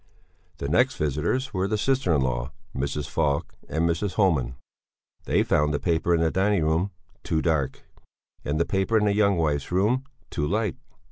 [0.57, 3.07] The next visitors were the sister in law, Mrs.
[3.07, 4.13] Falk, and Mrs.
[4.13, 4.55] Homan.
[5.25, 6.89] They found the paper in the dining room
[7.23, 7.83] too dark,
[8.43, 10.75] and the paper in the young wife's room too light.